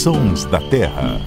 Sons 0.00 0.46
da 0.46 0.60
Terra. 0.60 1.20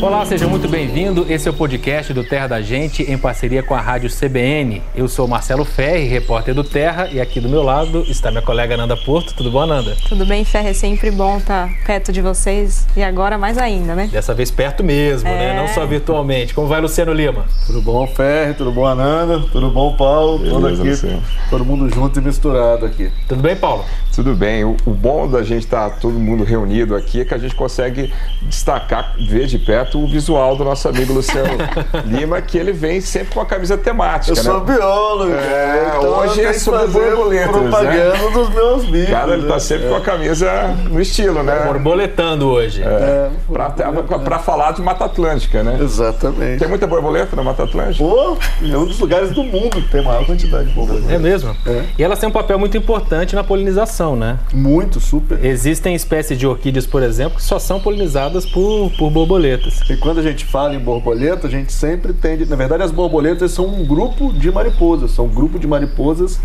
Olá, 0.00 0.24
seja 0.24 0.46
muito 0.46 0.68
bem-vindo. 0.68 1.26
Esse 1.28 1.48
é 1.48 1.50
o 1.50 1.54
podcast 1.54 2.14
do 2.14 2.22
Terra 2.22 2.46
da 2.46 2.62
Gente 2.62 3.02
em 3.02 3.18
parceria 3.18 3.64
com 3.64 3.74
a 3.74 3.80
Rádio 3.80 4.08
CBN. 4.08 4.80
Eu 4.94 5.08
sou 5.08 5.26
Marcelo 5.26 5.64
Ferri, 5.64 6.06
repórter 6.06 6.54
do 6.54 6.62
Terra, 6.62 7.08
e 7.08 7.20
aqui 7.20 7.40
do 7.40 7.48
meu 7.48 7.64
lado 7.64 8.04
está 8.08 8.30
minha 8.30 8.40
colega 8.40 8.76
Nanda 8.76 8.96
Porto. 8.96 9.34
Tudo 9.34 9.50
bom, 9.50 9.66
Nanda? 9.66 9.96
Tudo 10.08 10.24
bem, 10.24 10.44
Ferri? 10.44 10.68
É 10.68 10.72
sempre 10.72 11.10
bom 11.10 11.38
estar 11.38 11.68
perto 11.84 12.12
de 12.12 12.22
vocês 12.22 12.86
e 12.96 13.02
agora 13.02 13.36
mais 13.36 13.58
ainda, 13.58 13.96
né? 13.96 14.06
Dessa 14.06 14.32
vez 14.32 14.52
perto 14.52 14.84
mesmo, 14.84 15.28
né? 15.28 15.52
É. 15.52 15.56
Não 15.56 15.66
só 15.66 15.84
virtualmente. 15.84 16.54
Como 16.54 16.68
vai, 16.68 16.80
Luciano 16.80 17.12
Lima? 17.12 17.46
Tudo 17.66 17.82
bom, 17.82 18.06
Ferre? 18.06 18.54
Tudo 18.54 18.70
bom, 18.70 18.86
Ananda? 18.86 19.40
Tudo 19.50 19.68
bom, 19.68 19.96
Paulo? 19.96 20.38
Beleza, 20.38 20.80
aqui, 20.80 20.90
Luciano. 20.90 21.22
todo 21.50 21.64
mundo 21.64 21.92
junto 21.92 22.20
e 22.20 22.22
misturado 22.22 22.86
aqui. 22.86 23.10
Tudo 23.26 23.42
bem, 23.42 23.56
Paulo? 23.56 23.84
Tudo 24.14 24.34
bem. 24.34 24.64
O, 24.64 24.76
o 24.86 24.90
bom 24.90 25.28
da 25.28 25.42
gente 25.42 25.64
estar 25.64 25.90
todo 25.98 26.18
mundo 26.18 26.44
reunido 26.44 26.94
aqui 26.94 27.20
é 27.20 27.24
que 27.24 27.34
a 27.34 27.38
gente 27.38 27.54
consegue 27.54 28.12
destacar, 28.42 29.16
ver 29.18 29.46
de 29.46 29.58
perto 29.58 29.87
o 29.94 30.06
visual 30.06 30.56
do 30.56 30.64
nosso 30.64 30.88
amigo 30.88 31.12
Luciano 31.12 31.48
Lima, 32.06 32.40
que 32.40 32.58
ele 32.58 32.72
vem 32.72 33.00
sempre 33.00 33.34
com 33.34 33.40
a 33.40 33.46
camisa 33.46 33.76
temática, 33.78 34.32
Eu 34.32 34.36
sou 34.42 34.64
né? 34.64 34.74
biólogo, 34.74 35.32
É, 35.32 35.94
então 35.98 36.18
hoje 36.18 36.44
é 36.44 36.52
sobre 36.52 36.80
fazer 36.80 37.10
borboletas, 37.14 37.46
né? 37.54 37.60
propaganda 37.60 38.30
dos 38.30 38.48
meus 38.50 38.84
bichos. 38.86 39.10
Cara, 39.10 39.32
ele 39.34 39.46
tá 39.46 39.54
né? 39.54 39.60
sempre 39.60 39.88
com 39.88 39.94
a 39.96 40.00
camisa 40.00 40.50
no 40.90 41.00
estilo, 41.00 41.42
né? 41.42 41.64
Borboletando 41.66 42.48
hoje. 42.48 42.82
É, 42.82 43.30
Pra, 43.52 43.70
pra- 43.70 44.18
pra 44.18 44.38
falar 44.38 44.72
de 44.72 44.82
Mata 44.82 45.04
Atlântica, 45.04 45.62
né? 45.62 45.78
Exatamente. 45.80 46.58
Tem 46.58 46.68
muita 46.68 46.86
borboleta 46.86 47.34
na 47.34 47.42
Mata 47.42 47.64
Atlântica? 47.64 48.04
Pô, 48.04 48.36
é 48.62 48.76
um 48.76 48.84
dos 48.86 48.98
lugares 48.98 49.30
do 49.30 49.42
mundo 49.42 49.70
que 49.82 49.88
tem 49.90 50.02
maior 50.02 50.24
quantidade 50.26 50.68
de 50.68 50.74
borboletas. 50.74 51.10
É 51.10 51.18
mesmo? 51.18 51.56
É. 51.66 51.84
E 51.98 52.02
elas 52.04 52.18
têm 52.18 52.28
um 52.28 52.32
papel 52.32 52.58
muito 52.58 52.76
importante 52.76 53.34
na 53.34 53.42
polinização, 53.44 54.16
né? 54.16 54.38
Muito, 54.52 55.00
super. 55.00 55.42
Existem 55.44 55.94
espécies 55.94 56.38
de 56.38 56.46
orquídeas, 56.46 56.86
por 56.86 57.02
exemplo, 57.02 57.36
que 57.38 57.42
só 57.42 57.58
são 57.58 57.80
polinizadas 57.80 58.44
por, 58.46 58.90
por 58.98 59.10
borboletas. 59.10 59.77
E 59.90 59.96
quando 59.96 60.18
a 60.18 60.22
gente 60.22 60.44
fala 60.44 60.74
em 60.74 60.78
borboleta, 60.78 61.46
a 61.46 61.50
gente 61.50 61.72
sempre 61.72 62.12
tende. 62.12 62.44
Na 62.46 62.56
verdade, 62.56 62.82
as 62.82 62.90
borboletas 62.90 63.52
são 63.52 63.66
um 63.66 63.84
grupo 63.86 64.32
de 64.32 64.50
mariposas, 64.50 65.12
são 65.12 65.26
um 65.26 65.28
grupo 65.30 65.58
de 65.58 65.66
mariposas 65.66 66.38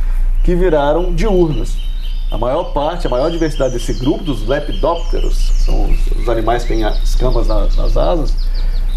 que 0.44 0.56
viraram 0.56 1.14
diurnas. 1.14 1.76
A 2.32 2.38
maior 2.38 2.66
parte, 2.74 3.06
a 3.06 3.10
maior 3.10 3.30
diversidade 3.30 3.74
desse 3.74 3.94
grupo, 3.94 4.24
dos 4.24 4.48
lepidópteros, 4.48 5.36
são 5.66 5.90
os, 5.92 6.08
os 6.22 6.30
animais 6.30 6.64
que 6.64 6.70
têm 6.74 6.84
as 6.84 7.02
escamas 7.04 7.48
na- 7.48 7.68
nas 7.78 7.96
asas, 7.98 8.34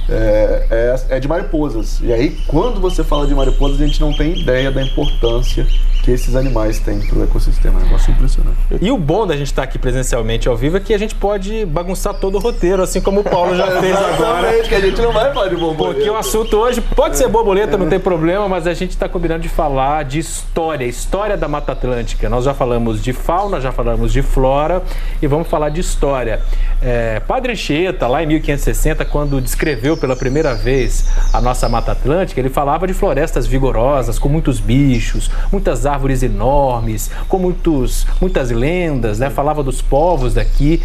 é, 0.08 0.66
é- 1.10 1.16
é 1.16 1.20
de 1.20 1.28
mariposas. 1.28 2.00
E 2.02 2.12
aí, 2.12 2.36
quando 2.46 2.80
você 2.80 3.02
fala 3.04 3.26
de 3.26 3.34
mariposas, 3.34 3.80
a 3.80 3.86
gente 3.86 4.00
não 4.00 4.12
tem 4.12 4.40
ideia 4.40 4.70
da 4.70 4.82
importância 4.82 5.66
que 6.02 6.12
esses 6.12 6.36
animais 6.36 6.78
têm 6.78 7.00
para 7.00 7.18
o 7.18 7.24
ecossistema. 7.24 7.80
É 7.80 7.82
um 7.82 7.86
negócio 7.86 8.12
impressionante. 8.12 8.56
E 8.80 8.92
o 8.92 8.96
bom 8.96 9.26
da 9.26 9.36
gente 9.36 9.48
estar 9.48 9.64
aqui 9.64 9.76
presencialmente 9.76 10.46
ao 10.48 10.56
vivo 10.56 10.76
é 10.76 10.80
que 10.80 10.94
a 10.94 10.98
gente 10.98 11.16
pode 11.16 11.66
bagunçar 11.66 12.14
todo 12.14 12.36
o 12.36 12.38
roteiro, 12.38 12.80
assim 12.80 13.00
como 13.00 13.20
o 13.20 13.24
Paulo 13.24 13.56
já 13.56 13.66
fez 13.80 13.96
agora. 13.96 14.12
Exatamente, 14.52 14.68
que 14.68 14.74
a 14.76 14.80
gente 14.80 15.00
não 15.02 15.12
vai 15.12 15.32
falar 15.34 15.48
de 15.48 15.56
borboleta. 15.56 15.94
Porque 15.96 16.08
o 16.08 16.16
assunto 16.16 16.56
hoje 16.58 16.80
pode 16.80 17.16
ser 17.16 17.26
borboleta, 17.26 17.76
não 17.76 17.88
tem 17.88 17.98
problema, 17.98 18.48
mas 18.48 18.68
a 18.68 18.74
gente 18.74 18.90
está 18.90 19.08
combinando 19.08 19.40
de 19.42 19.48
falar 19.48 20.04
de 20.04 20.20
história, 20.20 20.84
história 20.84 21.36
da 21.36 21.48
Mata 21.48 21.72
Atlântica. 21.72 22.28
Nós 22.28 22.44
já 22.44 22.54
falamos 22.54 23.02
de 23.02 23.12
fauna, 23.12 23.60
já 23.60 23.72
falamos 23.72 24.12
de 24.12 24.22
flora 24.22 24.82
e 25.20 25.26
vamos 25.26 25.48
falar 25.48 25.70
de 25.70 25.80
história. 25.80 26.40
É, 26.80 27.18
Padre 27.18 27.50
Anchieta, 27.50 28.06
lá 28.06 28.22
em 28.22 28.26
1560, 28.26 29.04
quando 29.06 29.40
descreveu 29.40 29.95
pela 29.96 30.16
primeira 30.16 30.54
vez 30.54 31.06
a 31.32 31.40
nossa 31.40 31.68
Mata 31.68 31.92
Atlântica, 31.92 32.40
ele 32.40 32.48
falava 32.48 32.86
de 32.86 32.94
florestas 32.94 33.46
vigorosas, 33.46 34.18
com 34.18 34.28
muitos 34.28 34.60
bichos, 34.60 35.30
muitas 35.50 35.86
árvores 35.86 36.22
enormes, 36.22 37.10
com 37.28 37.38
muitos, 37.38 38.06
muitas 38.20 38.50
lendas, 38.50 39.18
né? 39.18 39.30
Falava 39.30 39.62
dos 39.62 39.80
povos 39.82 40.34
daqui. 40.34 40.82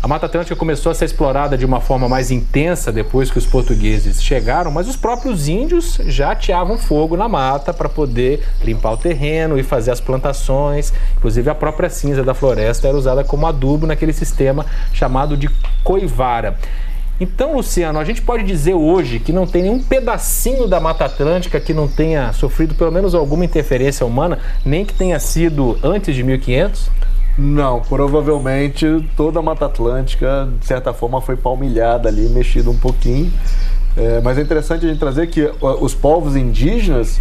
A 0.00 0.06
Mata 0.06 0.26
Atlântica 0.26 0.54
começou 0.54 0.92
a 0.92 0.94
ser 0.94 1.06
explorada 1.06 1.58
de 1.58 1.66
uma 1.66 1.80
forma 1.80 2.08
mais 2.08 2.30
intensa 2.30 2.92
depois 2.92 3.32
que 3.32 3.38
os 3.38 3.44
portugueses 3.44 4.22
chegaram, 4.22 4.70
mas 4.70 4.88
os 4.88 4.94
próprios 4.94 5.48
índios 5.48 5.98
já 6.06 6.30
ateavam 6.30 6.78
fogo 6.78 7.16
na 7.16 7.28
mata 7.28 7.74
para 7.74 7.88
poder 7.88 8.46
limpar 8.62 8.92
o 8.92 8.96
terreno 8.96 9.58
e 9.58 9.64
fazer 9.64 9.90
as 9.90 10.00
plantações. 10.00 10.92
Inclusive, 11.16 11.50
a 11.50 11.54
própria 11.54 11.90
cinza 11.90 12.22
da 12.22 12.32
floresta 12.32 12.86
era 12.86 12.96
usada 12.96 13.24
como 13.24 13.44
adubo 13.44 13.88
naquele 13.88 14.12
sistema 14.12 14.64
chamado 14.92 15.36
de 15.36 15.50
coivara. 15.82 16.56
Então, 17.20 17.56
Luciano, 17.56 17.98
a 17.98 18.04
gente 18.04 18.22
pode 18.22 18.44
dizer 18.44 18.74
hoje 18.74 19.18
que 19.18 19.32
não 19.32 19.44
tem 19.44 19.62
nenhum 19.62 19.82
pedacinho 19.82 20.68
da 20.68 20.78
Mata 20.78 21.04
Atlântica 21.04 21.58
que 21.58 21.74
não 21.74 21.88
tenha 21.88 22.32
sofrido 22.32 22.74
pelo 22.74 22.92
menos 22.92 23.14
alguma 23.14 23.44
interferência 23.44 24.06
humana, 24.06 24.38
nem 24.64 24.84
que 24.84 24.94
tenha 24.94 25.18
sido 25.18 25.76
antes 25.82 26.14
de 26.14 26.22
1500? 26.22 26.90
Não, 27.36 27.80
provavelmente 27.80 28.86
toda 29.16 29.40
a 29.40 29.42
Mata 29.42 29.66
Atlântica, 29.66 30.48
de 30.60 30.66
certa 30.66 30.92
forma, 30.92 31.20
foi 31.20 31.36
palmilhada 31.36 32.08
ali, 32.08 32.28
mexida 32.28 32.70
um 32.70 32.76
pouquinho. 32.76 33.32
É, 33.96 34.20
mas 34.20 34.38
é 34.38 34.42
interessante 34.42 34.86
a 34.86 34.88
gente 34.88 35.00
trazer 35.00 35.26
que 35.26 35.50
os 35.60 35.94
povos 35.94 36.36
indígenas, 36.36 37.20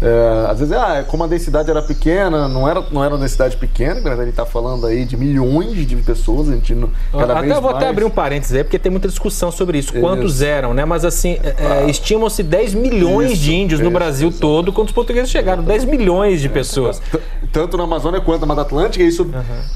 é, 0.00 0.46
às 0.50 0.58
vezes, 0.60 0.72
ah, 0.74 1.04
como 1.08 1.24
a 1.24 1.26
densidade 1.26 1.70
era 1.70 1.82
pequena, 1.82 2.46
não 2.48 2.68
era, 2.68 2.82
não 2.90 3.04
era 3.04 3.14
uma 3.14 3.20
densidade 3.20 3.56
pequena, 3.56 3.94
na 3.94 4.00
verdade, 4.00 4.20
a 4.20 4.24
gente 4.26 4.30
está 4.34 4.46
falando 4.46 4.86
aí 4.86 5.04
de 5.04 5.16
milhões 5.16 5.86
de 5.86 5.96
pessoas, 5.96 6.48
a 6.48 6.52
gente 6.52 6.74
não- 6.74 6.90
cada 7.12 7.32
até, 7.38 7.48
vez 7.48 7.60
vou 7.60 7.70
até 7.70 7.80
mais- 7.80 7.90
abrir 7.90 8.04
um 8.04 8.10
parênteses 8.10 8.54
aí, 8.56 8.62
porque 8.64 8.78
tem 8.78 8.90
muita 8.92 9.08
discussão 9.08 9.50
sobre 9.50 9.78
isso. 9.78 9.92
Isso. 9.92 10.00
Quantos 10.00 10.40
eram, 10.42 10.72
né? 10.72 10.84
Mas 10.84 11.04
assim, 11.04 11.38
é, 11.42 11.88
estimam-se 11.90 12.42
10 12.42 12.74
milhões 12.74 13.32
Isso, 13.32 13.42
de 13.42 13.54
índios 13.54 13.80
no 13.80 13.86
isso, 13.88 13.94
Brasil 13.94 14.32
todo 14.32 14.72
quando 14.72 14.88
os 14.88 14.94
portugueses 14.94 15.30
chegaram. 15.30 15.62
10 15.62 15.84
milhões 15.84 16.40
de 16.40 16.48
pessoas. 16.48 16.98
T- 17.00 17.18
tanto 17.52 17.76
na 17.76 17.84
Amazônia 17.84 18.20
quanto 18.20 18.40
na 18.42 18.46
Mata 18.46 18.60
Atlântica, 18.62 19.02
isso 19.02 19.28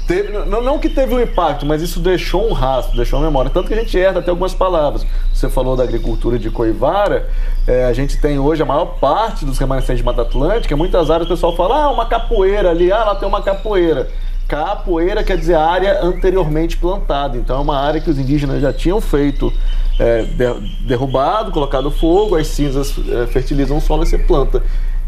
teve, 0.07 0.31
não, 0.45 0.61
não 0.61 0.79
que 0.79 0.87
teve 0.89 1.13
um 1.13 1.19
impacto, 1.19 1.65
mas 1.65 1.81
isso 1.81 1.99
deixou 1.99 2.49
um 2.49 2.53
rastro, 2.53 2.95
deixou 2.95 3.19
uma 3.19 3.25
memória. 3.25 3.49
Tanto 3.51 3.67
que 3.67 3.73
a 3.73 3.77
gente 3.77 3.97
herda 3.97 4.19
até 4.19 4.29
algumas 4.29 4.53
palavras. 4.53 5.05
Você 5.33 5.49
falou 5.49 5.75
da 5.75 5.83
agricultura 5.83 6.37
de 6.37 6.49
Coivara, 6.51 7.27
é, 7.67 7.85
a 7.85 7.93
gente 7.93 8.17
tem 8.17 8.37
hoje 8.37 8.61
a 8.61 8.65
maior 8.65 8.85
parte 8.99 9.43
dos 9.45 9.57
remanescentes 9.57 9.97
de 9.97 10.03
Mata 10.03 10.21
Atlântica, 10.21 10.77
muitas 10.77 11.09
áreas 11.09 11.25
o 11.25 11.29
pessoal 11.29 11.55
fala, 11.55 11.85
ah, 11.85 11.89
uma 11.91 12.05
capoeira 12.05 12.69
ali, 12.69 12.91
ah, 12.91 13.03
lá 13.03 13.15
tem 13.15 13.27
uma 13.27 13.41
capoeira. 13.41 14.09
Capoeira 14.47 15.23
quer 15.23 15.37
dizer 15.37 15.55
área 15.55 16.01
anteriormente 16.03 16.77
plantada, 16.77 17.37
então 17.37 17.57
é 17.57 17.59
uma 17.59 17.77
área 17.79 17.99
que 17.99 18.09
os 18.09 18.19
indígenas 18.19 18.61
já 18.61 18.71
tinham 18.71 19.01
feito, 19.01 19.51
é, 19.99 20.21
de- 20.23 20.85
derrubado, 20.85 21.51
colocado 21.51 21.89
fogo, 21.89 22.35
as 22.35 22.47
cinzas 22.47 22.93
é, 23.09 23.25
fertilizam 23.27 23.77
o 23.77 23.81
solo 23.81 24.03
e 24.03 24.05
você 24.05 24.17
planta. 24.17 24.61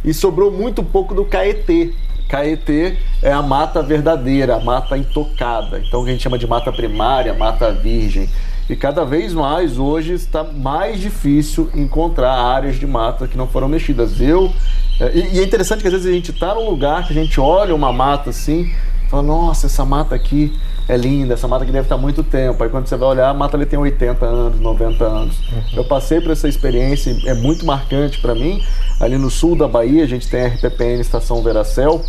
E 0.04 0.14
sobrou 0.14 0.52
muito 0.52 0.84
pouco 0.84 1.14
do 1.14 1.26
caetê. 1.26 1.94
Caetê 2.30 2.98
é 3.22 3.32
a 3.32 3.42
mata 3.42 3.84
verdadeira, 3.84 4.56
a 4.56 4.60
mata 4.60 4.98
intocada. 4.98 5.80
Então 5.86 6.02
o 6.02 6.04
que 6.04 6.10
a 6.10 6.14
gente 6.14 6.24
chama 6.24 6.38
de 6.40 6.48
mata 6.48 6.72
primária, 6.72 7.34
mata 7.34 7.72
virgem. 7.72 8.30
E 8.70 8.76
cada 8.76 9.06
vez 9.06 9.34
mais 9.34 9.78
hoje 9.78 10.14
está 10.14 10.44
mais 10.44 11.00
difícil 11.00 11.70
encontrar 11.76 12.34
áreas 12.34 12.78
de 12.78 12.88
mata 12.88 13.28
que 13.28 13.38
não 13.38 13.48
foram 13.48 13.68
mexidas. 13.68 14.20
Eu 14.20 14.52
é, 15.00 15.12
e, 15.16 15.40
é 15.40 15.44
interessante 15.44 15.82
que 15.82 15.88
às 15.88 15.94
vezes 15.94 16.08
a 16.08 16.12
gente 16.12 16.32
está 16.32 16.56
num 16.56 16.70
lugar 16.70 17.06
que 17.06 17.12
a 17.12 17.16
gente 17.16 17.40
olha 17.40 17.76
uma 17.76 17.92
mata 17.92 18.30
assim, 18.30 18.72
fala, 19.10 19.24
nossa, 19.24 19.68
essa 19.68 19.86
mata 19.86 20.16
aqui 20.16 20.54
é 20.88 20.96
linda, 20.96 21.34
essa 21.34 21.48
mata 21.48 21.64
aqui 21.64 21.72
deve 21.72 21.86
estar 21.86 21.96
há 21.96 21.98
muito 21.98 22.24
tempo. 22.24 22.64
Aí 22.64 22.70
quando 22.70 22.88
você 22.88 22.96
vai 22.96 23.10
olhar, 23.10 23.30
a 23.30 23.34
mata 23.34 23.58
ali 23.58 23.66
tem 23.66 23.78
80 23.78 24.26
anos, 24.26 24.60
90 24.60 25.04
anos. 25.04 25.36
Eu 25.74 25.84
passei 25.84 26.22
por 26.22 26.32
essa 26.32 26.48
experiência, 26.48 27.12
e 27.12 27.28
é 27.28 27.34
muito 27.34 27.66
marcante 27.66 28.20
para 28.20 28.36
mim. 28.36 28.62
Ali 29.00 29.18
no 29.18 29.30
sul 29.30 29.58
da 29.58 29.68
Bahia, 29.68 30.04
a 30.04 30.08
gente 30.08 30.30
tem 30.30 30.44
a 30.44 30.48
RPPN 30.48 31.02
Estação 31.02 31.42
Veracel, 31.42 32.04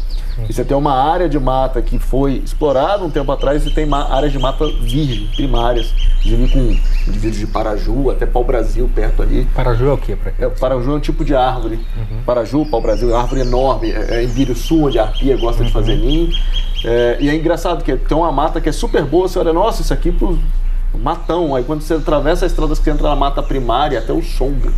e 0.48 0.52
você 0.52 0.64
tem 0.64 0.76
uma 0.76 0.92
área 0.92 1.28
de 1.28 1.38
mata 1.38 1.80
que 1.80 1.98
foi 1.98 2.42
explorada 2.44 3.02
um 3.02 3.10
tempo 3.10 3.32
atrás 3.32 3.66
e 3.66 3.70
tem 3.70 3.88
áreas 3.92 4.30
de 4.30 4.38
mata 4.38 4.66
virgem, 4.66 5.26
primárias, 5.34 5.94
inclusive 6.18 6.48
com 6.48 7.08
indivíduos 7.08 7.38
de 7.38 7.46
Paraju, 7.46 8.10
até 8.10 8.26
pau-brasil 8.26 8.88
perto 8.94 9.22
ali. 9.22 9.46
Paraju 9.54 9.86
é 9.86 9.92
o 9.92 9.98
quê? 9.98 10.14
Pra? 10.14 10.32
É, 10.38 10.48
Paraju 10.50 10.92
é 10.92 10.94
um 10.94 11.00
tipo 11.00 11.24
de 11.24 11.34
árvore. 11.34 11.80
Paraju, 12.26 12.66
pau-brasil, 12.66 13.08
é 13.10 13.12
uma 13.14 13.22
árvore 13.22 13.40
enorme. 13.40 13.90
É, 13.90 14.16
é 14.16 14.24
em 14.24 14.28
Biriçu, 14.28 14.84
onde 14.84 14.98
a 14.98 15.04
arpia 15.04 15.36
gosta 15.38 15.64
de 15.64 15.72
fazer 15.72 15.96
ninho. 15.96 16.28
É, 16.86 17.16
e 17.20 17.28
é 17.28 17.34
engraçado 17.34 17.82
que 17.82 17.96
tem 17.96 18.16
uma 18.16 18.30
mata 18.30 18.60
que 18.60 18.68
é 18.68 18.72
super 18.72 19.04
boa. 19.04 19.26
Você 19.26 19.38
olha, 19.40 19.52
nossa, 19.52 19.82
isso 19.82 19.92
aqui 19.92 20.12
pro 20.12 20.38
matão. 20.94 21.54
Aí 21.56 21.64
quando 21.64 21.82
você 21.82 21.94
atravessa 21.94 22.44
a 22.44 22.48
estrada, 22.48 22.72
você 22.74 22.88
entra 22.88 23.08
na 23.08 23.16
mata 23.16 23.42
primária, 23.42 23.98
até 23.98 24.12
o 24.12 24.22
sombra. 24.22 24.72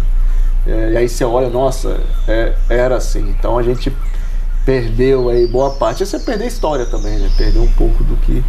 É, 0.67 0.93
e 0.93 0.97
aí 0.97 1.09
você 1.09 1.23
olha, 1.25 1.51
nossa, 1.51 2.01
é, 2.27 2.55
era 2.71 2.97
assim. 2.97 3.21
Então 3.29 3.59
a 3.59 3.63
gente 3.63 3.95
perdeu 4.65 5.29
aí 5.29 5.47
boa 5.47 5.71
parte. 5.75 6.03
E 6.03 6.07
você 6.07 6.19
perdeu 6.19 6.47
a 6.47 6.49
história 6.49 6.87
também, 6.87 7.19
né? 7.19 7.31
Perdeu 7.37 7.63
um 7.63 7.73
pouco 7.73 8.03
do 8.03 8.17
que 8.17 8.43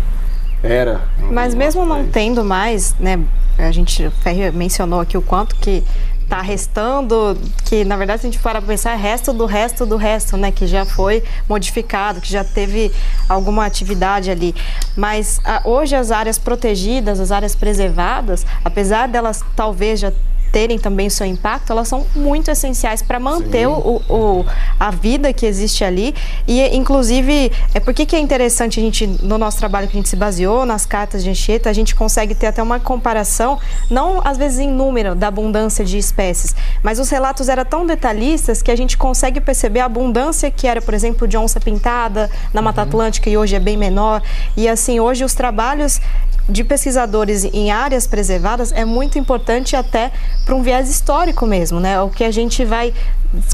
era. 0.64 1.02
Mas 1.30 1.54
mesmo 1.54 1.86
não 1.86 2.08
tendo 2.08 2.44
mais, 2.46 2.96
né? 2.98 3.20
A 3.58 3.72
gente, 3.72 4.06
o 4.06 4.12
Ferri 4.12 4.52
mencionou 4.52 5.02
aqui 5.02 5.18
o 5.18 5.22
quanto 5.22 5.56
que 5.58 5.84
tá 6.30 6.42
restando, 6.42 7.36
que 7.66 7.84
na 7.84 7.98
verdade 7.98 8.22
se 8.22 8.28
a 8.28 8.31
gente 8.31 8.42
para 8.42 8.62
pensar, 8.62 8.94
é 8.94 8.96
resto 8.96 9.34
do 9.34 9.46
resto 9.48 9.86
do 9.86 9.98
resto, 9.98 10.38
né? 10.38 10.52
Que 10.52 10.68
já 10.68 10.86
foi 10.86 11.24
modificado, 11.50 12.22
que 12.22 12.31
já 12.31 12.44
teve 12.44 12.92
alguma 13.28 13.66
atividade 13.66 14.30
ali. 14.30 14.54
Mas 14.96 15.42
ah, 15.44 15.62
hoje 15.66 15.96
as 15.96 16.12
áreas 16.12 16.38
protegidas, 16.38 17.20
as 17.20 17.31
áreas 17.31 17.56
preservadas, 17.56 18.46
apesar 18.64 19.08
delas 19.08 19.44
talvez 19.56 20.00
já 20.00 20.14
terem 20.51 20.78
também 20.78 21.07
o 21.07 21.12
seu 21.12 21.25
impacto, 21.25 21.72
elas 21.72 21.88
são 21.88 22.06
muito 22.16 22.50
essenciais 22.50 23.01
para 23.01 23.19
manter 23.19 23.68
o, 23.68 24.01
o, 24.10 24.46
a 24.80 24.92
vida 24.92 25.31
que 25.34 25.46
existe 25.46 25.84
ali. 25.84 26.16
E, 26.48 26.62
inclusive, 26.75 27.51
é 27.74 27.80
por 27.80 27.94
que 27.94 28.16
é 28.16 28.19
interessante 28.19 28.80
a 28.80 28.84
gente, 28.84 29.07
no 29.07 29.38
nosso 29.38 29.57
trabalho 29.57 29.88
que 29.88 29.98
a 29.98 30.00
gente 30.00 30.10
se 30.10 30.16
baseou 30.16 30.66
nas 30.66 30.86
cartas 30.86 31.24
de 31.24 31.30
Anchieta, 31.30 31.69
a 31.69 31.74
gente 31.74 31.96
consegue 31.96 32.34
ter 32.34 32.48
até 32.48 32.62
uma 32.62 32.80
comparação, 32.80 33.60
não 33.90 34.22
às 34.25 34.38
vezes 34.38 34.60
em 34.60 34.72
número 34.72 35.16
da 35.16 35.28
abundância 35.28 35.86
de 35.86 35.98
espécies, 35.98 36.56
mas 36.81 37.00
os 37.00 37.10
relatos 37.10 37.50
eram 37.50 37.66
tão 37.66 37.86
detalhistas 37.86 38.62
que 38.62 38.72
a 38.72 38.75
gente 38.75 38.98
consegue 38.98 39.40
perceber 39.40 39.81
a 39.81 39.86
abundância 39.86 40.50
que 40.50 40.68
era, 40.68 40.81
por 40.81 40.94
exemplo, 40.94 41.28
de 41.28 41.38
onça 41.38 41.60
pintada 41.60 42.30
na 42.54 42.62
Mata 42.62 42.81
uhum. 42.81 42.88
Atlântica 42.88 43.30
e 43.30 43.38
hoje 43.38 43.56
é 43.56 43.60
bem 43.60 43.78
menor. 43.78 44.22
E 44.56 44.68
assim, 44.68 45.00
hoje 45.00 45.24
os 45.24 45.34
trabalhos 45.34 46.00
de 46.48 46.63
pesquisadores 46.63 47.44
em 47.46 47.72
áreas 47.72 48.07
preservadas 48.07 48.72
é 48.72 48.84
muito 48.84 49.19
importante 49.19 49.75
até 49.75 50.12
para 50.45 50.56
um 50.56 50.62
viés 50.62 50.89
histórico 50.89 51.45
mesmo, 51.45 51.80
né? 51.80 52.01
O 52.01 52.09
que 52.09 52.24
a 52.24 52.31
gente 52.31 52.65
vai 52.65 52.94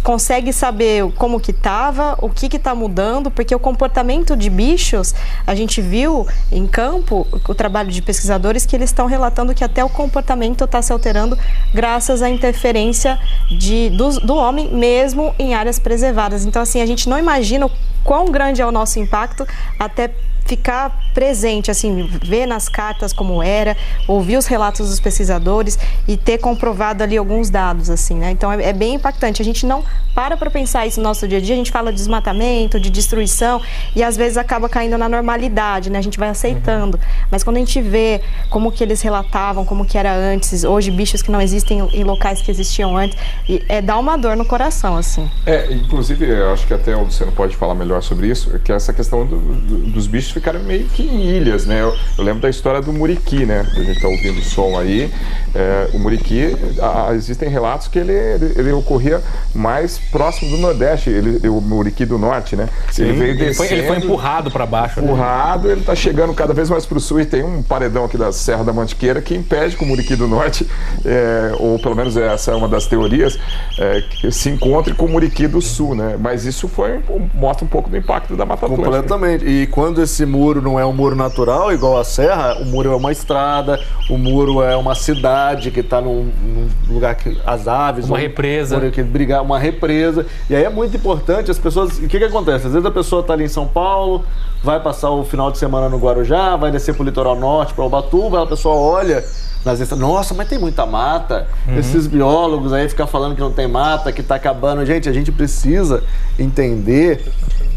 consegue 0.01 0.53
saber 0.53 1.11
como 1.13 1.39
que 1.39 1.51
estava, 1.51 2.17
o 2.21 2.29
que 2.29 2.45
está 2.55 2.73
mudando, 2.73 3.29
porque 3.29 3.53
o 3.53 3.59
comportamento 3.59 4.35
de 4.35 4.49
bichos, 4.49 5.13
a 5.45 5.53
gente 5.53 5.81
viu 5.81 6.25
em 6.49 6.65
campo 6.65 7.27
o 7.47 7.53
trabalho 7.53 7.91
de 7.91 8.01
pesquisadores 8.01 8.65
que 8.65 8.75
eles 8.75 8.89
estão 8.89 9.05
relatando 9.05 9.53
que 9.53 9.63
até 9.63 9.83
o 9.83 9.89
comportamento 9.89 10.63
está 10.63 10.81
se 10.81 10.93
alterando 10.93 11.37
graças 11.73 12.21
à 12.21 12.29
interferência 12.29 13.19
de, 13.49 13.89
do, 13.89 14.21
do 14.21 14.35
homem 14.35 14.73
mesmo 14.73 15.35
em 15.37 15.53
áreas 15.53 15.77
preservadas. 15.77 16.45
Então, 16.45 16.61
assim, 16.61 16.81
a 16.81 16.85
gente 16.85 17.09
não 17.09 17.19
imagina 17.19 17.65
o 17.65 17.71
quão 18.03 18.31
grande 18.31 18.61
é 18.61 18.65
o 18.65 18.71
nosso 18.71 18.99
impacto 18.99 19.45
até 19.77 20.11
ficar 20.45 21.12
presente, 21.13 21.71
assim, 21.71 22.07
ver 22.24 22.45
nas 22.45 22.69
cartas 22.69 23.12
como 23.12 23.42
era, 23.42 23.75
ouvir 24.07 24.38
os 24.38 24.45
relatos 24.45 24.89
dos 24.89 25.00
pesquisadores 25.00 25.77
e 26.07 26.15
ter 26.15 26.38
comprovado 26.38 27.03
ali 27.03 27.18
alguns 27.18 27.50
dados, 27.50 27.89
assim, 27.89 28.15
né? 28.15 28.31
Então 28.31 28.51
é, 28.51 28.65
é 28.65 28.74
bem 28.74 28.95
impactante. 28.95 29.42
A 29.42 29.45
gente 29.45 29.65
não 29.65 29.83
para 30.13 30.38
para 30.38 30.50
pensar 30.50 30.88
isso 30.88 31.01
no 31.01 31.07
nosso 31.07 31.27
dia 31.27 31.39
a 31.39 31.42
dia, 31.42 31.56
a 31.56 31.57
gente 31.57 31.71
fala 31.71 31.92
de 31.92 31.97
desmatamento, 31.97 32.80
de 32.80 32.89
destruição 32.89 33.62
e 33.95 34.01
às 34.01 34.15
vezes 34.15 34.38
acaba 34.38 34.69
caindo 34.69 34.97
na 34.97 35.09
normalidade, 35.09 35.89
né? 35.89 36.00
A 36.00 36.01
gente 36.01 36.18
vai 36.18 36.30
aceitando. 36.30 36.97
Uhum. 36.97 37.27
Mas 37.30 37.44
quando 37.44 37.57
a 37.57 37.59
gente 37.59 37.81
vê 37.81 38.21
como 38.50 38.71
que 38.71 38.83
eles 38.83 39.01
relatavam, 39.01 39.65
como 39.65 39.83
que 39.86 39.97
era 39.97 40.13
antes, 40.13 40.63
hoje 40.63 40.92
bichos 40.92 41.21
que 41.21 41.31
não 41.31 41.42
existem 41.42 41.80
em 41.92 42.03
locais 42.03 42.42
que 42.42 42.50
existiam 42.50 42.95
antes, 42.95 43.18
é 43.68 43.81
dá 43.81 43.97
uma 43.97 44.18
dor 44.18 44.38
no 44.38 44.45
coração, 44.45 44.95
assim. 44.95 45.30
É, 45.45 45.74
inclusive, 45.74 46.25
eu 46.25 46.53
acho 46.53 46.65
que 46.65 46.74
até 46.74 46.95
o 46.95 47.03
Luciano 47.03 47.31
pode 47.31 47.56
falar 47.56 47.75
melhor 47.75 48.01
sobre 48.01 48.27
isso, 48.27 48.57
que 48.59 48.71
é 48.71 48.75
essa 48.75 48.94
questão 48.94 49.25
do, 49.25 49.38
do, 49.38 49.77
dos 49.92 50.07
bichos 50.07 50.34
ficaram 50.35 50.59
meio 50.61 50.85
que 50.85 51.01
em 51.01 51.21
ilhas, 51.21 51.65
né? 51.65 51.81
Eu, 51.81 51.95
eu, 52.17 52.23
lembro 52.23 52.41
da 52.41 52.49
história 52.49 52.81
do 52.81 52.91
Muriqui, 52.91 53.45
né? 53.45 53.65
A 53.71 53.79
gente 53.79 53.91
está 53.91 54.07
ouvindo 54.07 54.39
o 54.39 54.43
som 54.43 54.77
aí. 54.77 55.09
É, 55.53 55.89
o 55.93 55.99
Muriqui, 55.99 56.55
a, 56.81 57.13
existem 57.13 57.47
relatos 57.47 57.87
que 57.87 57.97
ele, 57.97 58.11
ele, 58.11 58.53
ele, 58.57 58.71
ocorria 58.73 59.21
mais 59.53 59.97
próximo 59.97 60.51
do 60.51 60.57
Nordeste, 60.57 61.09
ele, 61.09 61.47
o 61.47 61.61
Muriqui 61.61 62.05
do 62.05 62.17
Norte, 62.17 62.57
né? 62.57 62.67
Sim, 62.91 63.03
ele 63.03 63.13
veio 63.13 63.31
ele 63.31 63.53
foi, 63.53 63.71
ele 63.71 63.87
foi 63.87 63.97
empurrado 63.97 64.51
para 64.51 64.65
baixo. 64.65 64.99
Né? 64.99 65.07
Empurrado, 65.07 65.67
né? 65.67 65.73
ele 65.73 65.81
está 65.81 65.95
chegando 65.95 66.33
cada 66.33 66.53
vez 66.53 66.69
mais 66.69 66.85
para 66.85 66.97
o 66.97 67.01
sul 67.01 67.21
e 67.21 67.25
tem 67.25 67.43
um 67.43 67.63
paredão 67.63 68.03
aqui 68.03 68.17
da 68.17 68.33
Serra 68.33 68.65
da 68.65 68.73
Mantiqueira 68.73 69.21
que 69.21 69.33
impede 69.33 69.77
que 69.77 69.83
o 69.83 69.87
Muriqui 69.87 70.15
do 70.17 70.27
Norte, 70.27 70.67
é, 71.05 71.55
ou 71.57 71.79
pelo 71.79 71.95
menos 71.95 72.17
essa 72.17 72.51
é 72.51 72.55
uma 72.55 72.67
das 72.67 72.85
teorias, 72.85 73.39
é, 73.79 74.01
que 74.01 74.31
se 74.31 74.49
encontre 74.49 74.93
com 74.93 75.05
o 75.05 75.09
Muriqui 75.09 75.47
do 75.47 75.61
Sul, 75.61 75.95
né? 75.95 76.17
Mas 76.19 76.43
isso 76.43 76.67
foi 76.67 76.99
mostra 77.33 77.65
um 77.65 77.69
pouco 77.69 77.89
do 77.89 77.95
impacto 77.95 78.35
da 78.35 78.45
Mata 78.45 78.65
Atlântica. 78.65 78.89
Completamente. 78.89 79.45
E 79.45 79.67
quando 79.67 80.01
esse 80.01 80.25
muro 80.25 80.62
não 80.62 80.80
é 80.80 80.86
um 80.86 80.94
muro 80.94 81.16
natural, 81.16 81.72
igual 81.74 81.98
a 81.98 82.04
serra, 82.04 82.57
o 82.60 82.66
muro 82.66 82.92
é 82.92 82.95
uma 82.95 83.12
estrada, 83.12 83.80
o 84.10 84.18
muro 84.18 84.62
é 84.62 84.75
uma 84.75 84.95
cidade 84.95 85.72
que 85.72 85.80
está 85.80 86.01
num, 86.01 86.31
num, 86.44 86.68
lugar 86.94 87.16
que 87.16 87.38
as 87.45 87.68
aves. 87.68 88.06
Uma 88.07 88.18
represa. 88.18 88.77
Um 88.77 88.92
que 88.92 89.04
brigar, 89.04 89.42
uma 89.42 89.60
represa. 89.60 90.25
E 90.50 90.56
aí 90.56 90.63
é 90.63 90.69
muito 90.69 90.95
importante 90.98 91.51
as 91.51 91.57
pessoas. 91.57 91.98
O 91.98 92.07
que, 92.07 92.18
que 92.18 92.25
acontece? 92.25 92.68
Às 92.68 92.74
vezes 92.74 92.86
a 92.86 92.92
pessoa 92.92 93.22
está 93.22 93.33
ali 93.33 93.45
em 93.45 93.50
São 93.50 93.68
Paulo, 93.68 94.24
vai 94.63 94.80
passar 94.80 95.12
o 95.12 95.24
final 95.24 95.51
de 95.51 95.57
semana 95.57 95.89
no 95.89 95.98
Guarujá, 95.98 96.56
vai 96.56 96.71
descer 96.71 96.94
para 96.94 97.04
o 97.04 97.06
litoral 97.06 97.36
norte, 97.36 97.74
para 97.74 97.86
Ubatuba, 97.86 98.44
a 98.44 98.48
pessoa 98.48 98.75
olha 98.75 99.24
nas 99.66 99.80
vezes, 99.80 99.98
nossa, 99.98 100.33
mas 100.36 100.48
tem 100.48 100.60
muita 100.60 100.86
mata. 100.86 101.48
Uhum. 101.68 101.80
Esses 101.80 102.06
biólogos 102.06 102.71
aí 102.71 102.88
ficam 102.88 103.07
falando 103.07 103.33
que 103.33 103.42
não 103.42 103.51
tem 103.51 103.68
mata, 103.68 104.12
que 104.12 104.21
está 104.21 104.36
acabando. 104.36 104.86
Gente, 104.86 105.10
a 105.10 105.12
gente 105.12 105.31
precisa 105.31 106.04
entender 106.38 107.33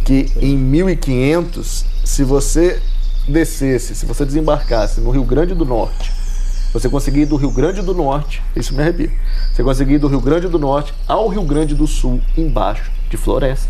que 0.09 0.33
em 0.41 0.57
1500, 0.57 1.85
se 2.03 2.25
você 2.25 2.81
descesse, 3.29 3.95
se 3.95 4.07
você 4.07 4.25
desembarcasse 4.25 5.03
no 5.03 5.11
Rio 5.11 5.23
Grande 5.23 5.55
do 5.55 5.67
Norte, 5.67 6.11
você 6.73 6.89
conseguir 6.89 7.21
ir 7.21 7.27
do 7.27 7.37
Rio 7.37 7.51
Grande 7.51 7.83
do 7.83 7.93
Norte, 7.93 8.43
isso 8.57 8.73
me 8.73 8.81
arrepia, 8.81 9.13
você 9.53 9.63
conseguir 9.63 9.97
ir 9.97 9.99
do 9.99 10.09
Rio 10.09 10.23
Grande 10.23 10.49
do 10.49 10.59
Norte 10.59 10.95
ao 11.07 11.29
Rio 11.29 11.43
Grande 11.43 11.75
do 11.75 11.87
Sul, 11.87 12.23
embaixo 12.39 12.91
de 13.11 13.19
floresta. 13.19 13.69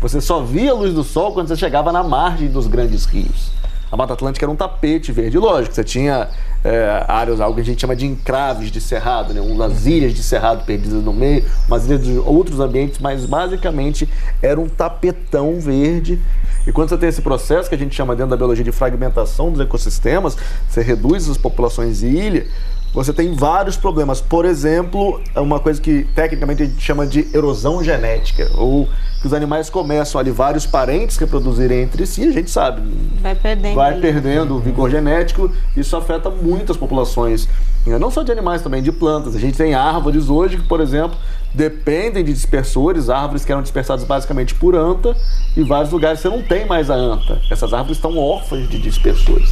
Você 0.00 0.22
só 0.22 0.42
via 0.42 0.70
a 0.70 0.74
luz 0.74 0.94
do 0.94 1.04
sol 1.04 1.32
quando 1.34 1.48
você 1.48 1.56
chegava 1.56 1.92
na 1.92 2.02
margem 2.02 2.48
dos 2.48 2.66
grandes 2.66 3.04
rios. 3.04 3.52
A 3.90 3.96
Mata 3.96 4.12
Atlântica 4.12 4.44
era 4.44 4.52
um 4.52 4.56
tapete 4.56 5.12
verde. 5.12 5.38
Lógico, 5.38 5.74
você 5.74 5.82
tinha 5.82 6.28
é, 6.64 7.04
áreas, 7.08 7.40
algo 7.40 7.54
que 7.54 7.62
a 7.62 7.64
gente 7.64 7.80
chama 7.80 7.96
de 7.96 8.06
encraves 8.06 8.70
de 8.70 8.80
cerrado, 8.80 9.32
né? 9.32 9.40
umas 9.40 9.86
ilhas 9.86 10.12
de 10.12 10.22
cerrado 10.22 10.64
perdidas 10.64 11.02
no 11.02 11.12
meio, 11.12 11.44
umas 11.66 11.86
ilhas 11.86 12.04
de 12.04 12.18
outros 12.18 12.60
ambientes, 12.60 12.98
mas 12.98 13.24
basicamente 13.24 14.08
era 14.42 14.60
um 14.60 14.68
tapetão 14.68 15.58
verde. 15.60 16.20
E 16.66 16.72
quando 16.72 16.90
você 16.90 16.98
tem 16.98 17.08
esse 17.08 17.22
processo 17.22 17.68
que 17.68 17.74
a 17.74 17.78
gente 17.78 17.94
chama 17.94 18.14
dentro 18.14 18.30
da 18.30 18.36
biologia 18.36 18.64
de 18.64 18.72
fragmentação 18.72 19.50
dos 19.50 19.60
ecossistemas, 19.60 20.36
você 20.68 20.82
reduz 20.82 21.28
as 21.30 21.38
populações 21.38 22.00
de 22.00 22.06
ilha, 22.06 22.46
você 22.92 23.12
tem 23.12 23.34
vários 23.34 23.76
problemas. 23.76 24.20
Por 24.20 24.44
exemplo, 24.44 25.20
é 25.34 25.40
uma 25.40 25.60
coisa 25.60 25.80
que 25.80 26.04
tecnicamente 26.14 26.62
a 26.62 26.66
gente 26.66 26.80
chama 26.80 27.06
de 27.06 27.28
erosão 27.34 27.82
genética, 27.82 28.50
ou 28.56 28.88
que 29.20 29.26
os 29.26 29.32
animais 29.32 29.68
começam 29.68 30.20
ali 30.20 30.30
vários 30.30 30.64
parentes 30.64 31.16
reproduzirem 31.16 31.82
entre 31.82 32.06
si, 32.06 32.22
a 32.24 32.32
gente 32.32 32.50
sabe. 32.50 32.82
Vai 33.20 33.34
perdendo. 33.34 33.74
Vai 33.74 34.00
perdendo 34.00 34.56
o 34.56 34.60
vigor 34.60 34.90
genético, 34.90 35.50
isso 35.76 35.96
afeta 35.96 36.30
muitas 36.30 36.76
populações, 36.76 37.48
né? 37.84 37.98
não 37.98 38.10
só 38.10 38.22
de 38.22 38.30
animais, 38.30 38.62
também 38.62 38.82
de 38.82 38.92
plantas. 38.92 39.34
A 39.34 39.40
gente 39.40 39.56
tem 39.56 39.74
árvores 39.74 40.28
hoje 40.28 40.56
que, 40.56 40.68
por 40.68 40.80
exemplo, 40.80 41.18
dependem 41.52 42.24
de 42.24 42.32
dispersores, 42.32 43.10
árvores 43.10 43.44
que 43.44 43.50
eram 43.50 43.62
dispersadas 43.62 44.04
basicamente 44.04 44.54
por 44.54 44.76
anta, 44.76 45.16
e 45.56 45.62
vários 45.62 45.92
lugares 45.92 46.20
você 46.20 46.28
não 46.28 46.42
tem 46.42 46.66
mais 46.66 46.90
a 46.90 46.94
anta. 46.94 47.40
Essas 47.50 47.72
árvores 47.72 47.96
estão 47.96 48.16
órfãs 48.16 48.68
de 48.68 48.78
dispersores. 48.78 49.50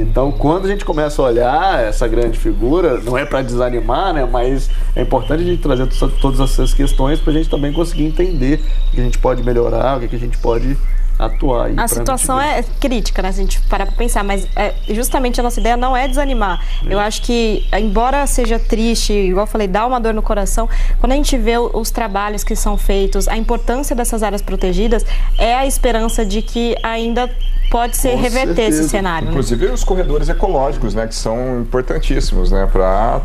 Então, 0.00 0.30
quando 0.32 0.66
a 0.66 0.68
gente 0.68 0.84
começa 0.84 1.20
a 1.20 1.24
olhar 1.24 1.84
essa 1.84 2.06
grande 2.06 2.38
figura, 2.38 3.00
não 3.00 3.16
é 3.16 3.24
para 3.24 3.42
desanimar, 3.42 4.12
né? 4.12 4.28
Mas 4.30 4.70
é 4.94 5.02
importante 5.02 5.42
a 5.42 5.46
gente 5.46 5.62
trazer 5.62 5.86
todas 6.20 6.40
essas 6.40 6.74
questões 6.74 7.18
para 7.18 7.32
a 7.32 7.36
gente 7.36 7.48
também 7.48 7.72
conseguir 7.72 8.04
entender 8.04 8.60
o 8.88 8.90
que 8.92 9.00
a 9.00 9.04
gente 9.04 9.18
pode 9.18 9.42
melhorar, 9.42 9.96
o 9.96 10.08
que 10.08 10.14
a 10.14 10.18
gente 10.18 10.38
pode 10.38 10.76
atuar. 11.18 11.70
A 11.76 11.88
situação 11.88 12.40
é 12.40 12.62
crítica, 12.80 13.22
né? 13.22 13.32
Se 13.32 13.40
a 13.40 13.42
gente 13.42 13.60
parar 13.62 13.86
para 13.86 13.96
pensar, 13.96 14.22
mas 14.22 14.46
é, 14.56 14.74
justamente 14.88 15.40
a 15.40 15.42
nossa 15.42 15.60
ideia 15.60 15.76
não 15.76 15.96
é 15.96 16.06
desanimar. 16.06 16.62
É. 16.84 16.92
Eu 16.92 16.98
acho 16.98 17.22
que, 17.22 17.66
embora 17.72 18.26
seja 18.26 18.58
triste, 18.58 19.12
igual 19.12 19.44
eu 19.44 19.50
falei, 19.50 19.66
dá 19.68 19.86
uma 19.86 20.00
dor 20.00 20.14
no 20.14 20.22
coração, 20.22 20.68
quando 21.00 21.12
a 21.12 21.16
gente 21.16 21.36
vê 21.36 21.58
os 21.58 21.90
trabalhos 21.90 22.44
que 22.44 22.54
são 22.54 22.76
feitos, 22.76 23.28
a 23.28 23.36
importância 23.36 23.94
dessas 23.94 24.22
áreas 24.22 24.42
protegidas, 24.42 25.04
é 25.38 25.54
a 25.54 25.66
esperança 25.66 26.24
de 26.24 26.42
que 26.42 26.76
ainda 26.82 27.30
pode 27.70 27.96
ser 27.96 28.14
reverter 28.14 28.54
certeza. 28.54 28.80
esse 28.80 28.88
cenário. 28.88 29.26
Né? 29.26 29.32
Inclusive 29.32 29.66
né? 29.66 29.72
os 29.72 29.84
corredores 29.84 30.28
ecológicos, 30.28 30.94
né, 30.94 31.06
que 31.06 31.14
são 31.14 31.60
importantíssimos, 31.60 32.50
né, 32.50 32.66
para 32.66 33.20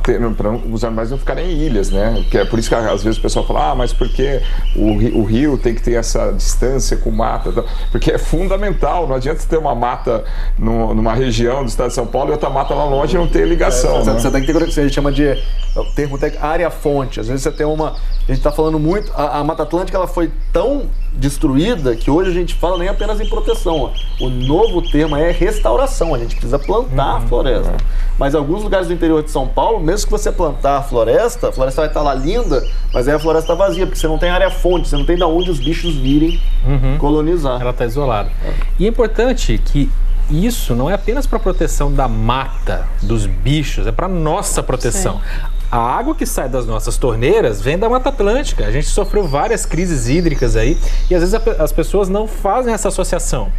os 0.70 0.84
animais 0.84 1.12
não 1.12 1.18
ficarem 1.18 1.52
em 1.52 1.58
ilhas, 1.66 1.90
né, 1.90 2.26
que 2.30 2.38
é 2.38 2.46
por 2.46 2.60
isso 2.60 2.70
que 2.70 2.76
às 2.76 3.04
vezes 3.04 3.18
o 3.18 3.22
pessoal 3.22 3.46
fala, 3.46 3.72
ah, 3.72 3.76
mas 3.76 3.94
porque 3.94 4.42
o, 4.76 5.20
o 5.20 5.24
rio 5.24 5.58
tem 5.58 5.74
que 5.74 5.82
ter 5.82 5.94
essa 5.94 6.32
distância 6.32 6.98
com 6.98 7.12
mata, 7.12 7.64
porque 7.90 8.12
é 8.12 8.18
fundamental, 8.18 9.08
não 9.08 9.16
adianta 9.16 9.44
ter 9.48 9.58
uma 9.58 9.74
mata 9.74 10.24
no, 10.58 10.94
numa 10.94 11.14
região 11.14 11.64
do 11.64 11.70
estado 11.70 11.90
de 11.90 11.96
São 11.96 12.06
Paulo 12.06 12.30
e 12.30 12.34
outra 12.34 12.50
mata 12.50 12.74
lá 12.74 12.86
longe 12.86 13.16
e 13.16 13.20
não 13.20 13.28
ter 13.28 13.48
ligação. 13.48 14.02
É, 14.02 14.04
né? 14.06 14.20
Você 14.20 14.32
tem 14.32 14.42
que 14.42 14.48
ter 14.48 14.56
o 14.56 14.66
que 14.66 14.80
a 14.80 14.84
gente 14.84 14.94
chama 14.94 15.12
de 15.12 15.38
o 15.76 15.84
termo 15.96 16.18
técnico, 16.18 16.46
área 16.46 16.70
fonte. 16.70 17.20
Às 17.20 17.28
vezes 17.28 17.44
você 17.44 17.52
tem 17.52 17.66
uma, 17.66 17.90
a 17.92 18.28
gente 18.28 18.38
está 18.38 18.52
falando 18.52 18.80
muito, 18.80 19.12
a, 19.16 19.40
a 19.40 19.44
Mata 19.44 19.64
Atlântica 19.64 19.98
ela 19.98 20.08
foi 20.08 20.32
tão 20.52 20.90
destruída 21.14 21.96
que 21.96 22.10
hoje 22.10 22.30
a 22.30 22.34
gente 22.34 22.56
fala 22.56 22.78
nem 22.78 22.88
apenas 22.88 23.20
em 23.20 23.26
proteção. 23.26 23.92
O 24.20 24.30
novo 24.30 24.82
termo 24.82 25.16
é 25.16 25.32
restauração. 25.32 26.16
A 26.16 26.18
gente 26.18 26.36
precisa 26.36 26.58
plantar 26.58 27.12
uhum, 27.12 27.18
a 27.18 27.22
floresta. 27.22 27.72
Uhum. 27.72 27.78
Mas 28.18 28.34
em 28.34 28.38
alguns 28.38 28.64
lugares 28.64 28.88
do 28.88 28.94
interior 28.94 29.22
de 29.24 29.32
São 29.32 29.48
Paulo, 29.48 29.80
mesmo 29.80 30.06
que 30.06 30.12
você 30.12 30.32
plantar 30.32 30.78
a 30.78 30.84
floresta, 30.84 31.50
a 31.50 31.52
floresta 31.52 31.82
vai 31.82 31.90
estar 31.90 32.02
lá 32.02 32.14
linda, 32.14 32.66
mas 32.94 33.08
aí 33.08 33.16
a 33.16 33.20
floresta 33.20 33.54
está 33.54 33.66
vazia, 33.66 33.86
porque 33.86 34.00
você 34.00 34.08
não 34.08 34.18
tem 34.18 34.30
área 34.30 34.50
fonte, 34.50 34.88
você 34.88 34.96
não 34.96 35.06
tem 35.06 35.16
de 35.16 35.24
onde 35.24 35.52
os 35.52 35.60
bichos 35.60 35.96
virem 35.96 36.42
uhum. 36.66 36.98
colonizar. 36.98 37.60
Ela 37.60 37.72
está 37.72 37.86
isolada. 37.86 38.30
É. 38.46 38.54
E 38.80 38.86
é 38.86 38.88
importante 38.88 39.58
que 39.58 39.90
isso 40.30 40.76
não 40.76 40.90
é 40.90 40.94
apenas 40.94 41.28
para 41.28 41.40
proteção 41.40 41.92
da 41.94 42.08
mata, 42.08 42.88
dos 43.02 43.26
bichos, 43.26 43.86
é 43.86 43.92
para 43.92 44.08
nossa 44.08 44.64
proteção. 44.64 45.16
Sim 45.16 45.61
A 45.72 45.78
água 45.78 46.14
que 46.14 46.26
sai 46.26 46.50
das 46.50 46.66
nossas 46.66 46.98
torneiras 46.98 47.62
vem 47.62 47.80
da 47.80 47.88
Mata 47.88 48.10
Atlântica. 48.10 48.66
A 48.66 48.72
gente 48.72 48.88
sofreu 48.88 49.26
várias 49.26 49.66
crises 49.66 50.10
hídricas 50.10 50.58
aí 50.58 50.78
e 51.10 51.16
às 51.16 51.22
vezes 51.22 51.34
as 51.58 51.72
pessoas 51.72 52.10
não 52.10 52.28
fazem 52.28 52.74
essa 52.74 52.90
associação. 52.90 53.50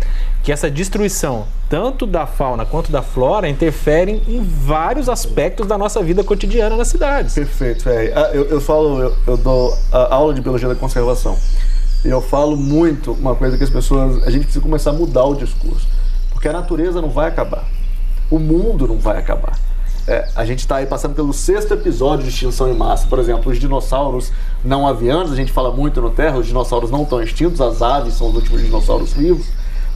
Que 0.42 0.52
essa 0.52 0.70
destruição, 0.70 1.46
tanto 1.70 2.04
da 2.04 2.26
fauna 2.26 2.66
quanto 2.66 2.92
da 2.92 3.00
flora, 3.00 3.48
interferem 3.48 4.20
em 4.28 4.42
vários 4.42 5.08
aspectos 5.08 5.66
da 5.66 5.78
nossa 5.78 6.02
vida 6.02 6.22
cotidiana 6.22 6.76
nas 6.76 6.88
cidades. 6.88 7.32
Perfeito. 7.32 7.88
Ah, 7.88 8.30
eu, 8.34 8.44
eu 8.44 8.60
falo, 8.60 9.00
eu, 9.00 9.16
eu 9.26 9.36
dou 9.38 9.74
aula 9.90 10.34
de 10.34 10.42
biologia 10.42 10.68
da 10.68 10.74
conservação. 10.74 11.38
Eu 12.04 12.20
falo 12.20 12.58
muito 12.58 13.12
uma 13.12 13.34
coisa 13.34 13.56
que 13.56 13.64
as 13.64 13.70
pessoas. 13.70 14.22
A 14.26 14.30
gente 14.30 14.42
precisa 14.42 14.62
começar 14.62 14.90
a 14.90 14.92
mudar 14.92 15.24
o 15.24 15.34
discurso. 15.34 15.88
Porque 16.30 16.46
a 16.46 16.52
natureza 16.52 17.00
não 17.00 17.08
vai 17.08 17.28
acabar. 17.28 17.64
O 18.30 18.38
mundo 18.38 18.86
não 18.86 18.98
vai 18.98 19.16
acabar. 19.16 19.71
É, 20.06 20.28
a 20.34 20.44
gente 20.44 20.60
está 20.60 20.76
aí 20.76 20.86
passando 20.86 21.14
pelo 21.14 21.32
sexto 21.32 21.74
episódio 21.74 22.24
de 22.24 22.30
extinção 22.30 22.68
em 22.68 22.76
massa. 22.76 23.06
Por 23.06 23.18
exemplo, 23.18 23.52
os 23.52 23.58
dinossauros 23.58 24.32
não 24.64 24.86
avianos, 24.86 25.32
a 25.32 25.36
gente 25.36 25.52
fala 25.52 25.70
muito 25.70 26.00
no 26.00 26.10
Terra, 26.10 26.38
os 26.38 26.46
dinossauros 26.46 26.90
não 26.90 27.02
estão 27.02 27.22
extintos, 27.22 27.60
as 27.60 27.80
aves 27.82 28.14
são 28.14 28.28
os 28.28 28.34
últimos 28.34 28.62
dinossauros 28.62 29.12
vivos. 29.12 29.46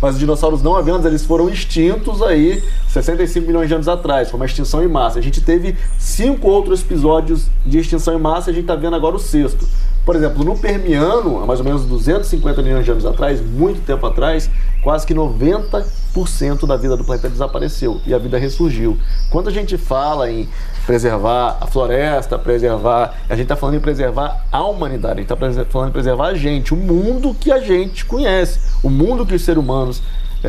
Mas 0.01 0.15
os 0.15 0.21
dinossauros 0.21 0.63
não 0.63 0.77
avianos, 0.77 1.07
eles 1.07 1.25
foram 1.25 1.49
extintos 1.49 2.23
aí 2.23 2.63
65 2.89 3.47
milhões 3.47 3.69
de 3.69 3.75
anos 3.75 3.89
atrás, 3.89 4.31
foi 4.31 4.39
uma 4.39 4.47
extinção 4.47 4.83
em 4.85 4.89
massa. 4.89 5.19
A 5.19 5.23
gente 5.23 5.41
teve 5.41 5.77
cinco 5.99 6.49
outros 6.49 6.83
episódios 6.83 7.47
de 7.65 7.79
extinção 7.79 8.15
em 8.15 8.21
massa 8.21 8.51
a 8.51 8.53
gente 8.53 8.63
está 8.65 8.75
vendo 8.75 8.95
agora 8.95 9.17
o 9.17 9.19
sexto. 9.19 9.67
Por 10.07 10.15
exemplo, 10.15 10.45
no 10.45 10.57
Permiano, 10.57 11.43
há 11.43 11.47
mais 11.47 11.59
ou 11.59 11.67
menos 11.67 11.85
250 11.85 12.63
milhões 12.63 12.85
de 12.85 12.93
anos 12.93 13.05
atrás, 13.05 13.41
muito 13.41 13.85
tempo 13.85 14.07
atrás, 14.07 14.49
quase 14.81 15.05
que 15.05 15.13
90% 15.13 16.65
da 16.65 16.77
vida 16.77 16.97
do 16.97 17.03
planeta 17.03 17.29
desapareceu 17.29 18.01
e 18.07 18.15
a 18.15 18.19
vida 18.19 18.39
ressurgiu. 18.39 18.97
Quando 19.31 19.49
a 19.49 19.53
gente 19.53 19.77
fala 19.77 20.31
em 20.31 20.49
preservar 20.87 21.59
a 21.61 21.67
floresta, 21.67 22.39
preservar. 22.39 23.15
A 23.29 23.35
gente 23.35 23.47
está 23.47 23.57
falando 23.57 23.75
em 23.75 23.81
preservar 23.81 24.47
a 24.53 24.63
humanidade, 24.65 25.15
a 25.15 25.23
gente 25.23 25.33
está 25.33 25.65
falando 25.69 25.89
em 25.89 25.93
preservar 25.93 26.29
a 26.29 26.35
gente, 26.35 26.73
o 26.73 26.77
mundo 26.77 27.35
que 27.35 27.51
a 27.51 27.59
gente 27.59 28.05
conhece, 28.05 28.61
o 28.85 28.89
mundo 28.89 29.27
que 29.27 29.35
os 29.35 29.43
seres 29.43 29.61
humanos 29.61 30.01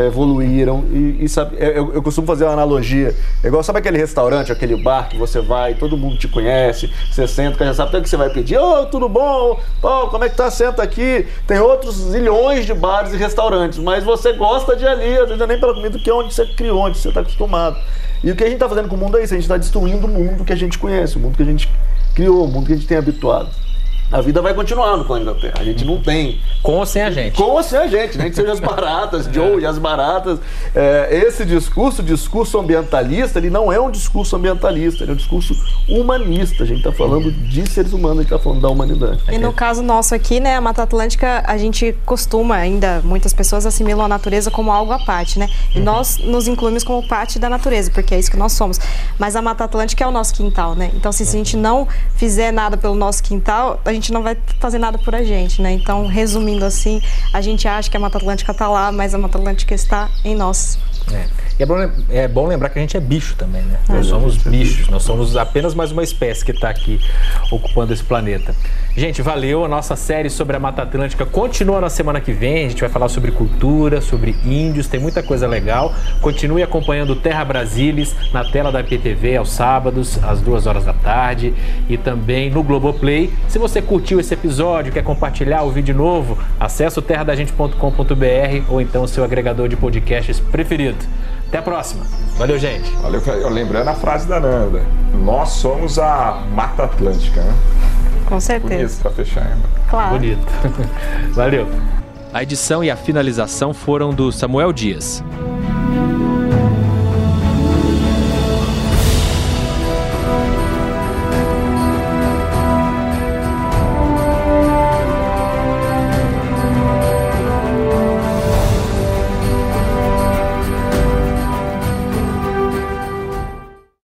evoluíram. 0.05 0.83
E, 0.91 1.23
e 1.23 1.29
sabe, 1.29 1.57
é, 1.57 1.77
eu, 1.77 1.93
eu, 1.93 2.03
costumo 2.03 2.27
fazer 2.27 2.45
uma 2.45 2.53
analogia. 2.53 3.15
É 3.43 3.47
igual, 3.47 3.63
sabe 3.63 3.79
aquele 3.79 3.97
restaurante, 3.97 4.51
aquele 4.51 4.75
bar 4.75 5.09
que 5.09 5.17
você 5.17 5.41
vai, 5.41 5.73
todo 5.73 5.97
mundo 5.97 6.17
te 6.17 6.27
conhece, 6.27 6.91
você 7.11 7.27
senta, 7.27 7.65
já 7.65 7.73
sabe 7.73 7.89
até 7.89 7.97
o 7.99 8.01
que 8.01 8.09
você 8.09 8.17
vai 8.17 8.29
pedir. 8.29 8.57
Ô, 8.57 8.81
oh, 8.81 8.85
tudo 8.85 9.09
bom? 9.09 9.59
Oh, 9.81 10.07
como 10.07 10.23
é 10.23 10.29
que 10.29 10.35
tá? 10.35 10.49
Senta 10.51 10.83
aqui. 10.83 11.25
Tem 11.45 11.59
outros 11.59 11.95
zilhões 11.95 12.65
de 12.65 12.73
bares 12.73 13.13
e 13.13 13.17
restaurantes, 13.17 13.79
mas 13.79 14.03
você 14.03 14.33
gosta 14.33 14.75
de 14.75 14.85
ali, 14.85 15.17
às 15.17 15.29
vezes 15.29 15.47
nem 15.47 15.59
pela 15.59 15.73
comida, 15.73 15.97
que 15.97 16.09
é 16.09 16.13
onde 16.13 16.33
você 16.33 16.45
criou, 16.45 16.79
onde 16.79 16.97
você 16.97 17.09
está 17.09 17.21
acostumado. 17.21 17.77
E 18.23 18.31
o 18.31 18.35
que 18.35 18.43
a 18.43 18.47
gente 18.47 18.55
está 18.55 18.67
fazendo 18.67 18.87
com 18.87 18.95
o 18.95 18.99
mundo 18.99 19.17
é 19.17 19.23
isso, 19.23 19.33
a 19.33 19.37
gente 19.37 19.45
está 19.45 19.57
destruindo 19.57 20.07
o 20.07 20.09
mundo 20.09 20.43
que 20.43 20.53
a 20.53 20.55
gente 20.55 20.77
conhece, 20.77 21.17
o 21.17 21.19
mundo 21.19 21.35
que 21.35 21.43
a 21.43 21.45
gente 21.45 21.69
criou, 22.15 22.45
o 22.45 22.47
mundo 22.47 22.65
que 22.65 22.73
a 22.73 22.75
gente 22.75 22.87
tem 22.87 22.97
habituado 22.97 23.66
a 24.11 24.21
vida 24.21 24.41
vai 24.41 24.53
continuar 24.53 24.95
no 24.95 25.03
planeta 25.03 25.35
Terra. 25.35 25.55
A 25.59 25.63
gente 25.63 25.83
não 25.83 26.01
tem. 26.01 26.39
Com 26.63 26.73
ou 26.73 26.85
sem 26.85 27.01
a 27.01 27.11
gente. 27.11 27.35
Com 27.35 27.43
ou 27.43 27.61
sem 27.61 27.77
a 27.77 27.87
gente, 27.87 28.17
nem 28.17 28.29
que 28.29 28.35
seja 28.35 28.53
as 28.53 28.59
baratas, 28.59 29.25
Joe 29.31 29.61
e 29.61 29.65
as 29.65 29.77
baratas. 29.77 30.39
É, 30.73 31.09
esse 31.11 31.43
discurso, 31.45 32.01
o 32.01 32.05
discurso 32.05 32.57
ambientalista, 32.57 33.37
ele 33.37 33.49
não 33.49 33.71
é 33.71 33.79
um 33.79 33.91
discurso 33.91 34.35
ambientalista, 34.35 35.03
ele 35.03 35.11
é 35.11 35.13
um 35.13 35.17
discurso 35.17 35.53
humanista. 35.89 36.63
A 36.63 36.65
gente 36.65 36.77
está 36.77 36.91
falando 36.91 37.31
de 37.31 37.69
seres 37.69 37.91
humanos, 37.91 38.19
a 38.19 38.21
gente 38.21 38.33
está 38.33 38.39
falando 38.39 38.61
da 38.61 38.69
humanidade. 38.69 39.21
E 39.29 39.37
no 39.37 39.51
caso 39.51 39.83
nosso 39.83 40.15
aqui, 40.15 40.39
né, 40.39 40.55
a 40.55 40.61
Mata 40.61 40.83
Atlântica, 40.83 41.43
a 41.45 41.57
gente 41.57 41.95
costuma 42.05 42.55
ainda, 42.55 43.01
muitas 43.03 43.33
pessoas 43.33 43.65
assimilam 43.65 44.05
a 44.05 44.07
natureza 44.07 44.49
como 44.49 44.71
algo 44.71 44.93
à 44.93 44.99
parte, 44.99 45.37
né? 45.37 45.49
E 45.75 45.79
uhum. 45.79 45.83
nós 45.83 46.17
nos 46.17 46.47
incluímos 46.47 46.83
como 46.83 47.05
parte 47.07 47.37
da 47.39 47.49
natureza, 47.49 47.91
porque 47.91 48.15
é 48.15 48.19
isso 48.19 48.31
que 48.31 48.37
nós 48.37 48.53
somos. 48.53 48.79
Mas 49.19 49.35
a 49.35 49.41
Mata 49.41 49.65
Atlântica 49.65 50.03
é 50.03 50.07
o 50.07 50.11
nosso 50.11 50.33
quintal, 50.33 50.75
né? 50.75 50.91
Então, 50.95 51.11
se, 51.11 51.25
se 51.25 51.35
a 51.35 51.37
gente 51.37 51.57
não 51.57 51.87
fizer 52.15 52.51
nada 52.51 52.77
pelo 52.77 52.95
nosso 52.95 53.21
quintal, 53.21 53.81
a 53.83 53.96
gente 53.97 54.13
não 54.13 54.23
vai 54.23 54.37
fazer 54.59 54.79
nada 54.79 54.97
por 54.97 55.13
a 55.13 55.23
gente, 55.23 55.61
né? 55.61 55.71
Então, 55.71 56.07
resumindo 56.07 56.65
assim, 56.65 57.01
a 57.33 57.41
gente 57.41 57.67
acha 57.67 57.89
que 57.89 57.97
a 57.97 57.99
Mata 57.99 58.17
Atlântica 58.17 58.51
está 58.51 58.67
lá, 58.67 58.91
mas 58.91 59.13
a 59.13 59.17
Mata 59.17 59.37
Atlântica 59.37 59.75
está 59.75 60.09
em 60.23 60.35
nós. 60.35 60.79
É. 61.11 61.46
E 61.59 61.63
é 61.63 61.65
bom, 61.65 61.89
é 62.09 62.27
bom, 62.27 62.45
lembrar 62.45 62.69
que 62.69 62.77
a 62.77 62.81
gente 62.81 62.95
é 62.95 62.99
bicho 62.99 63.35
também, 63.35 63.63
né? 63.63 63.79
É. 63.89 63.93
Nós 63.93 64.05
somos 64.05 64.37
bichos, 64.37 64.87
nós 64.89 65.01
somos 65.01 65.35
apenas 65.35 65.73
mais 65.73 65.91
uma 65.91 66.03
espécie 66.03 66.45
que 66.45 66.51
está 66.51 66.69
aqui 66.69 66.99
ocupando 67.51 67.91
esse 67.91 68.03
planeta. 68.03 68.53
Gente, 68.95 69.21
valeu. 69.21 69.63
A 69.63 69.67
nossa 69.67 69.95
série 69.95 70.29
sobre 70.29 70.55
a 70.55 70.59
Mata 70.59 70.83
Atlântica 70.83 71.25
continua 71.25 71.81
na 71.81 71.89
semana 71.89 72.19
que 72.19 72.31
vem. 72.31 72.65
A 72.65 72.69
gente 72.69 72.81
vai 72.81 72.89
falar 72.89 73.09
sobre 73.09 73.31
cultura, 73.31 74.01
sobre 74.01 74.35
índios, 74.43 74.87
tem 74.87 74.99
muita 74.99 75.23
coisa 75.23 75.47
legal. 75.47 75.93
Continue 76.21 76.61
acompanhando 76.61 77.15
Terra 77.15 77.43
Brasilis 77.43 78.15
na 78.31 78.43
tela 78.43 78.71
da 78.71 78.81
IPTV 78.81 79.37
aos 79.37 79.51
sábados, 79.51 80.23
às 80.23 80.41
duas 80.41 80.67
horas 80.67 80.85
da 80.85 80.93
tarde 80.93 81.53
e 81.89 81.97
também 81.97 82.51
no 82.51 82.61
Globoplay. 82.63 83.31
Se 83.47 83.57
você 83.57 83.81
curtiu 83.81 84.19
esse 84.19 84.33
episódio, 84.33 84.91
quer 84.91 85.03
compartilhar, 85.03 85.61
ouvir 85.61 85.81
de 85.81 85.93
novo, 85.93 86.37
acesse 86.59 86.97
o 86.99 87.01
terradagente.com.br 87.01 88.63
ou 88.69 88.81
então 88.81 89.03
o 89.03 89.07
seu 89.07 89.23
agregador 89.23 89.67
de 89.67 89.75
podcasts 89.75 90.39
preferido. 90.39 90.97
Até 91.47 91.59
a 91.59 91.61
próxima. 91.61 92.05
Valeu, 92.37 92.59
gente. 92.59 92.89
Valeu, 93.01 93.49
lembrando 93.49 93.87
a 93.87 93.93
frase 93.93 94.27
da 94.27 94.39
Nanda. 94.39 94.81
Nós 95.13 95.49
somos 95.49 95.97
a 95.97 96.43
Mata 96.53 96.83
Atlântica, 96.83 97.41
né? 97.41 97.53
Com 98.25 98.39
certeza. 98.39 98.75
Bonito 98.75 99.01
pra 99.01 99.11
fechar 99.11 99.43
ainda. 99.43 99.67
Claro. 99.89 100.11
Bonito. 100.11 100.45
Valeu. 101.33 101.67
A 102.33 102.43
edição 102.43 102.83
e 102.83 102.91
a 102.91 102.95
finalização 102.97 103.73
foram 103.73 104.13
do 104.13 104.31
Samuel 104.31 104.73
Dias. 104.73 105.23